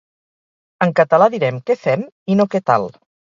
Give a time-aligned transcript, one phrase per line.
[0.85, 2.07] En català direm Què fem
[2.37, 2.89] i no Què tal